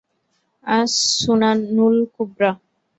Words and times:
আস 0.63 0.93
সুনানুল 1.17 1.97
কুবরা 2.13 2.51